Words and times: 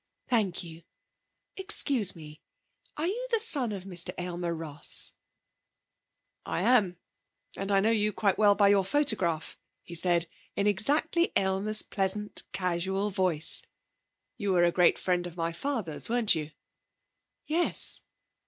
'Thank 0.25 0.63
you. 0.63 0.81
Excuse 1.55 2.15
me. 2.15 2.41
Are 2.97 3.05
you 3.05 3.27
the 3.29 3.39
son 3.39 3.71
of 3.71 3.83
Mr. 3.83 4.09
Aylmer 4.17 4.55
Ross?' 4.55 5.13
'I 6.47 6.61
am. 6.63 6.97
And 7.55 7.71
I 7.71 7.81
know 7.81 7.91
you 7.91 8.11
quite 8.11 8.35
well 8.39 8.55
by 8.55 8.69
your 8.69 8.83
photograph,' 8.83 9.59
he 9.83 9.93
said 9.93 10.25
in 10.55 10.65
exactly 10.65 11.31
Aylmer's 11.35 11.83
pleasant, 11.83 12.41
casual 12.51 13.11
voice. 13.11 13.61
'You 14.37 14.53
were 14.53 14.63
a 14.63 14.71
great 14.71 14.97
friend 14.97 15.27
of 15.27 15.37
my 15.37 15.51
father's, 15.53 16.09
weren't 16.09 16.33
you?' 16.33 16.49
'Yes. 17.45 18.01